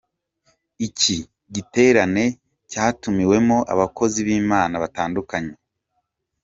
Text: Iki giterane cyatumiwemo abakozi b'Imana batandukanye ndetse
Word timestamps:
Iki 0.87 1.17
giterane 1.53 2.23
cyatumiwemo 2.71 3.57
abakozi 3.73 4.19
b'Imana 4.27 4.75
batandukanye 4.83 5.51
ndetse 5.53 5.67